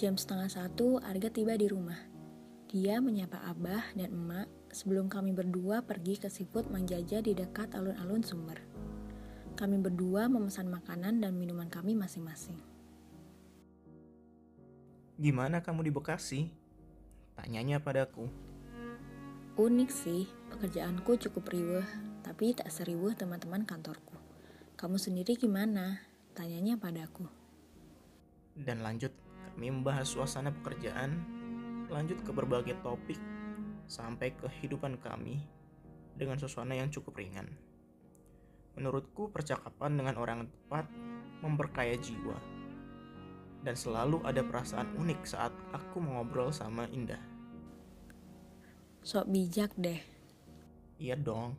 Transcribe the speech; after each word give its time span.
Jam 0.00 0.16
setengah 0.16 0.48
satu, 0.48 0.96
Arga 1.04 1.28
tiba 1.28 1.52
di 1.60 1.68
rumah. 1.68 2.00
Dia 2.72 3.04
menyapa 3.04 3.36
Abah 3.52 3.92
dan 3.92 4.08
Emak 4.08 4.48
sebelum 4.72 5.12
kami 5.12 5.36
berdua 5.36 5.84
pergi 5.84 6.16
ke 6.16 6.32
siput 6.32 6.72
menjajah 6.72 7.20
di 7.20 7.36
dekat 7.36 7.76
alun-alun 7.76 8.24
sumber. 8.24 8.64
Kami 9.60 9.76
berdua 9.76 10.24
memesan 10.32 10.72
makanan 10.72 11.20
dan 11.20 11.36
minuman 11.36 11.68
kami 11.68 11.92
masing-masing. 12.00 12.56
Gimana 15.20 15.60
kamu 15.60 15.84
di 15.84 15.92
Bekasi? 15.92 16.48
Tanyanya 17.36 17.84
padaku. 17.84 18.24
Unik 19.60 19.92
sih, 19.92 20.24
pekerjaanku 20.48 21.20
cukup 21.28 21.52
riweh, 21.52 21.84
tapi 22.24 22.56
tak 22.56 22.72
seriweh 22.72 23.12
teman-teman 23.12 23.68
kantorku. 23.68 24.16
Kamu 24.80 24.96
sendiri 24.96 25.36
gimana? 25.36 26.00
Tanyanya 26.32 26.80
padaku. 26.80 27.28
Dan 28.56 28.80
lanjut, 28.80 29.12
kami 29.54 29.72
membahas 29.72 30.06
suasana 30.06 30.54
pekerjaan, 30.54 31.20
lanjut 31.90 32.22
ke 32.22 32.30
berbagai 32.30 32.78
topik, 32.80 33.18
sampai 33.90 34.30
kehidupan 34.38 35.02
kami 35.02 35.42
dengan 36.14 36.38
suasana 36.38 36.78
yang 36.78 36.88
cukup 36.92 37.18
ringan. 37.18 37.50
Menurutku, 38.78 39.28
percakapan 39.34 39.98
dengan 39.98 40.14
orang 40.16 40.46
tepat 40.46 40.86
memperkaya 41.42 41.98
jiwa. 41.98 42.38
Dan 43.60 43.76
selalu 43.76 44.24
ada 44.24 44.40
perasaan 44.40 44.96
unik 44.96 45.20
saat 45.26 45.52
aku 45.74 46.00
mengobrol 46.00 46.48
sama 46.48 46.88
Indah. 46.88 47.20
Sok 49.04 49.28
bijak 49.28 49.74
deh. 49.76 50.00
Iya 51.00 51.16
dong, 51.16 51.56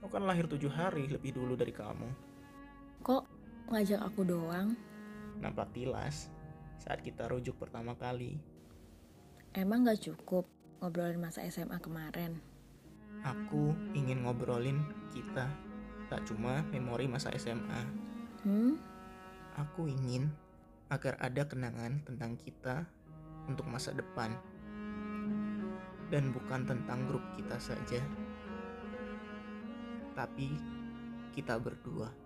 aku 0.00 0.16
kan 0.16 0.24
lahir 0.24 0.48
tujuh 0.48 0.72
hari 0.72 1.08
lebih 1.08 1.36
dulu 1.36 1.56
dari 1.56 1.72
kamu. 1.72 2.08
Kok 3.04 3.24
ngajak 3.72 4.00
aku 4.00 4.24
doang? 4.24 4.76
Nampak 5.40 5.72
tilas 5.72 6.28
saat 6.82 6.98
kita 7.06 7.30
rujuk 7.30 7.54
pertama 7.62 7.94
kali. 7.94 8.42
Emang 9.54 9.86
gak 9.86 10.02
cukup 10.02 10.50
ngobrolin 10.82 11.22
masa 11.22 11.46
SMA 11.46 11.78
kemarin? 11.78 12.42
Aku 13.22 13.70
ingin 13.94 14.26
ngobrolin 14.26 14.82
kita, 15.14 15.46
tak 16.10 16.26
cuma 16.26 16.66
memori 16.74 17.06
masa 17.06 17.30
SMA. 17.38 17.86
Hmm? 18.42 18.74
Aku 19.54 19.86
ingin 19.86 20.26
agar 20.90 21.14
ada 21.22 21.46
kenangan 21.46 22.02
tentang 22.02 22.34
kita 22.34 22.82
untuk 23.46 23.70
masa 23.70 23.94
depan. 23.94 24.34
Dan 26.10 26.34
bukan 26.34 26.66
tentang 26.66 27.06
grup 27.06 27.22
kita 27.38 27.62
saja. 27.62 28.02
Tapi 30.18 30.50
kita 31.30 31.62
berdua. 31.62 32.21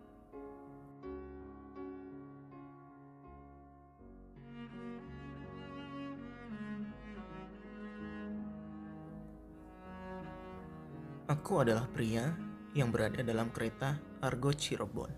Aku 11.26 11.58
adalah 11.58 11.90
pria 11.90 12.38
yang 12.70 12.94
berada 12.94 13.18
dalam 13.18 13.50
kereta 13.50 13.98
Argo 14.22 14.54
Cirebon. 14.54 15.10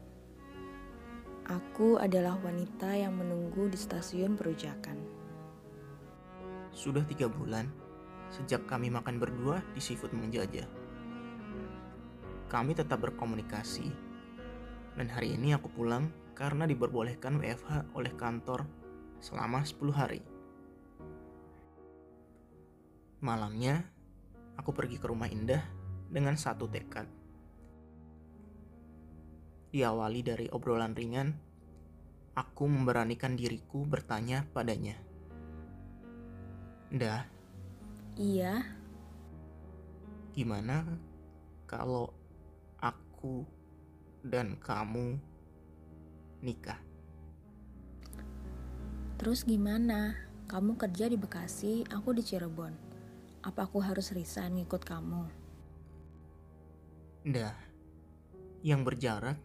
Aku 1.45 2.01
adalah 2.01 2.33
wanita 2.41 2.97
yang 2.97 3.13
menunggu 3.13 3.69
di 3.69 3.77
stasiun 3.77 4.33
perujakan. 4.33 4.97
Sudah 6.73 7.05
tiga 7.05 7.29
bulan 7.29 7.69
sejak 8.33 8.65
kami 8.65 8.89
makan 8.89 9.21
berdua 9.21 9.61
di 9.77 9.85
seafood 9.85 10.17
menjajah. 10.17 10.65
Kami 12.49 12.73
tetap 12.73 13.05
berkomunikasi. 13.05 13.93
Dan 14.97 15.13
hari 15.13 15.37
ini 15.37 15.53
aku 15.53 15.69
pulang 15.69 16.09
karena 16.33 16.65
diperbolehkan 16.65 17.37
WFH 17.37 17.93
oleh 17.93 18.17
kantor 18.17 18.65
selama 19.21 19.61
10 19.61 19.93
hari. 19.93 20.25
Malamnya, 23.21 23.85
aku 24.57 24.73
pergi 24.73 24.97
ke 24.97 25.05
rumah 25.05 25.29
Indah 25.29 25.78
dengan 26.09 26.35
satu 26.37 26.65
tekad. 26.69 27.07
Diawali 29.69 30.21
dari 30.25 30.47
obrolan 30.49 30.97
ringan, 30.97 31.29
aku 32.33 32.65
memberanikan 32.65 33.37
diriku 33.37 33.85
bertanya 33.85 34.49
padanya. 34.51 34.97
Dah, 36.89 37.21
Iya, 38.19 38.67
gimana 40.35 40.83
kalau 41.71 42.11
aku 42.83 43.47
dan 44.27 44.59
kamu 44.59 45.21
nikah? 46.43 46.81
terus 49.19 49.43
gimana? 49.43 50.15
Kamu 50.49 50.79
kerja 50.79 51.11
di 51.11 51.19
Bekasi, 51.19 51.85
aku 51.91 52.15
di 52.15 52.23
Cirebon. 52.25 52.73
Apa 53.45 53.67
aku 53.69 53.83
harus 53.83 54.15
resign 54.15 54.57
ngikut 54.57 54.81
kamu? 54.87 55.38
Dah, 57.29 57.53
yang 58.65 58.89
berjarak 58.89 59.37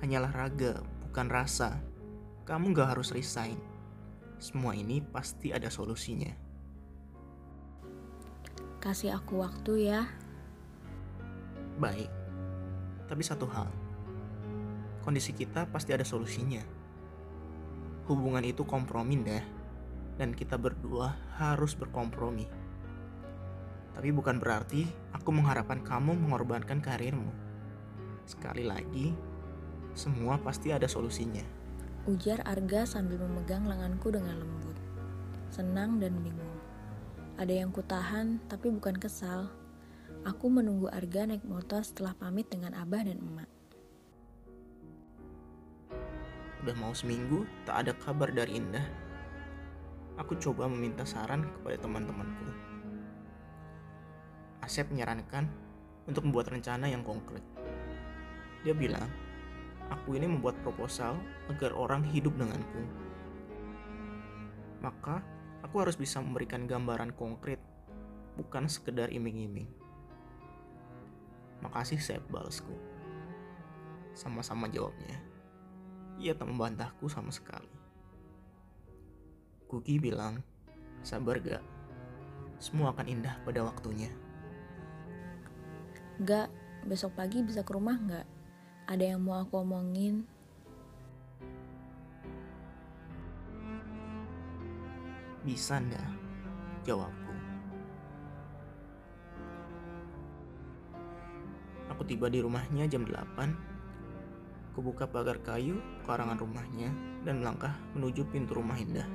hanyalah 0.00 0.32
raga, 0.32 0.80
bukan 1.04 1.28
rasa. 1.28 1.76
Kamu 2.48 2.72
gak 2.72 2.96
harus 2.96 3.12
resign. 3.12 3.60
Semua 4.40 4.72
ini 4.72 5.04
pasti 5.04 5.52
ada 5.52 5.68
solusinya. 5.68 6.32
Kasih 8.80 9.12
aku 9.12 9.44
waktu 9.44 9.92
ya. 9.92 10.08
Baik, 11.76 12.08
tapi 13.12 13.20
satu 13.20 13.44
hal. 13.44 13.68
Kondisi 15.04 15.36
kita 15.36 15.68
pasti 15.68 15.92
ada 15.92 16.08
solusinya. 16.08 16.64
Hubungan 18.08 18.40
itu 18.40 18.64
kompromi 18.64 19.20
dah, 19.20 19.44
dan 20.16 20.32
kita 20.32 20.56
berdua 20.56 21.12
harus 21.36 21.76
berkompromi. 21.76 22.48
Tapi 23.94 24.08
bukan 24.10 24.40
berarti 24.42 24.88
aku 25.14 25.30
mengharapkan 25.30 25.84
kamu 25.84 26.16
mengorbankan 26.18 26.82
karirmu. 26.82 27.30
Sekali 28.28 28.66
lagi, 28.66 29.16
semua 29.96 30.36
pasti 30.38 30.70
ada 30.70 30.84
solusinya. 30.84 31.42
Ujar 32.08 32.40
Arga 32.44 32.88
sambil 32.88 33.20
memegang 33.20 33.68
lenganku 33.68 34.08
dengan 34.08 34.40
lembut. 34.40 34.76
Senang 35.52 36.00
dan 36.00 36.16
bingung. 36.24 36.56
Ada 37.38 37.64
yang 37.64 37.70
kutahan, 37.70 38.42
tapi 38.50 38.70
bukan 38.72 38.96
kesal. 38.98 39.50
Aku 40.26 40.50
menunggu 40.50 40.90
Arga 40.90 41.24
naik 41.24 41.46
motor 41.46 41.80
setelah 41.80 42.12
pamit 42.16 42.50
dengan 42.50 42.74
Abah 42.74 43.02
dan 43.06 43.18
Emak. 43.22 43.50
Udah 46.66 46.74
mau 46.76 46.90
seminggu, 46.90 47.46
tak 47.64 47.86
ada 47.86 47.92
kabar 47.96 48.28
dari 48.34 48.58
Indah. 48.58 48.82
Aku 50.18 50.34
coba 50.36 50.66
meminta 50.66 51.06
saran 51.06 51.46
kepada 51.58 51.78
teman-temanku. 51.80 52.67
Asep 54.68 54.92
menyarankan 54.92 55.48
untuk 56.04 56.28
membuat 56.28 56.52
rencana 56.52 56.92
yang 56.92 57.00
konkret. 57.00 57.40
Dia 58.68 58.76
bilang, 58.76 59.08
aku 59.88 60.20
ini 60.20 60.28
membuat 60.28 60.60
proposal 60.60 61.16
agar 61.48 61.72
orang 61.72 62.04
hidup 62.04 62.36
denganku. 62.36 62.84
Maka, 64.84 65.24
aku 65.64 65.80
harus 65.80 65.96
bisa 65.96 66.20
memberikan 66.20 66.68
gambaran 66.68 67.16
konkret, 67.16 67.64
bukan 68.36 68.68
sekedar 68.68 69.08
iming-iming. 69.08 69.72
Makasih 71.64 71.96
Sep 71.96 72.20
balasku. 72.28 72.76
Sama-sama 74.12 74.68
jawabnya. 74.68 75.16
Ia 76.20 76.36
tak 76.36 76.44
membantahku 76.44 77.08
sama 77.08 77.32
sekali. 77.32 77.72
Kuki 79.64 79.96
bilang, 79.96 80.44
sabar 81.00 81.40
gak? 81.40 81.64
Semua 82.60 82.92
akan 82.92 83.06
indah 83.08 83.40
pada 83.48 83.64
waktunya. 83.64 84.27
Gak, 86.18 86.50
besok 86.82 87.14
pagi 87.14 87.46
bisa 87.46 87.62
ke 87.62 87.70
rumah 87.70 87.94
gak? 87.94 88.26
Ada 88.90 89.14
yang 89.14 89.22
mau 89.22 89.38
aku 89.38 89.62
omongin? 89.62 90.26
Bisa 95.46 95.78
ndak? 95.78 96.02
Jawabku. 96.82 97.34
Aku 101.94 102.02
tiba 102.02 102.26
di 102.26 102.42
rumahnya 102.42 102.90
jam 102.90 103.06
8. 103.06 104.74
Kubuka 104.74 105.06
pagar 105.06 105.38
kayu 105.38 105.78
karangan 106.02 106.42
rumahnya 106.42 106.90
dan 107.22 107.46
melangkah 107.46 107.78
menuju 107.94 108.26
pintu 108.34 108.58
rumah 108.58 108.74
Indah. 108.74 109.06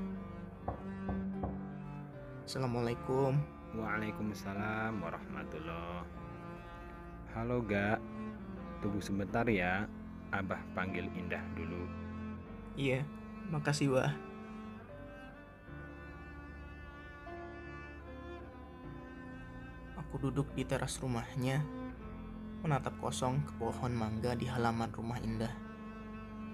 Assalamualaikum. 2.48 3.36
Waalaikumsalam 3.76 5.04
warahmatullah. 5.04 6.23
Halo 7.34 7.66
Gak, 7.66 7.98
tunggu 8.78 9.02
sebentar 9.02 9.42
ya. 9.50 9.90
Abah 10.30 10.62
panggil 10.78 11.10
Indah 11.18 11.42
dulu. 11.58 11.90
Iya, 12.78 13.02
makasih 13.50 13.90
Wah. 13.90 14.14
Aku 19.98 20.22
duduk 20.22 20.46
di 20.54 20.62
teras 20.62 21.02
rumahnya, 21.02 21.66
menatap 22.62 23.02
kosong 23.02 23.42
ke 23.50 23.54
pohon 23.58 23.98
mangga 23.98 24.38
di 24.38 24.46
halaman 24.46 24.94
rumah 24.94 25.18
Indah, 25.18 25.58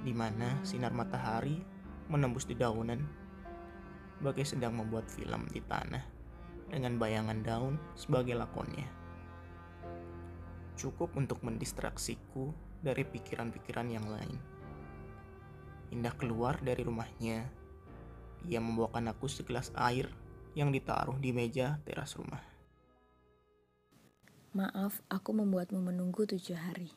di 0.08 0.16
mana 0.16 0.64
sinar 0.64 0.96
matahari 0.96 1.60
menembus 2.08 2.48
di 2.48 2.56
daunan 2.56 3.04
bagai 4.24 4.48
sedang 4.48 4.80
membuat 4.80 5.12
film 5.12 5.44
di 5.52 5.60
tanah 5.60 6.08
dengan 6.72 6.96
bayangan 6.96 7.44
daun 7.44 7.76
sebagai 8.00 8.40
lakonnya. 8.40 8.99
Cukup 10.80 11.12
untuk 11.20 11.44
mendistraksiku 11.44 12.56
dari 12.80 13.04
pikiran-pikiran 13.04 13.88
yang 13.92 14.08
lain. 14.08 14.40
Indah 15.92 16.16
keluar 16.16 16.56
dari 16.64 16.88
rumahnya. 16.88 17.44
Ia 18.48 18.64
membawakan 18.64 19.12
aku 19.12 19.28
segelas 19.28 19.76
air 19.76 20.08
yang 20.56 20.72
ditaruh 20.72 21.20
di 21.20 21.36
meja 21.36 21.84
teras 21.84 22.16
rumah. 22.16 22.40
Maaf, 24.56 25.04
aku 25.12 25.36
membuatmu 25.36 25.84
menunggu 25.84 26.24
tujuh 26.24 26.56
hari. 26.56 26.96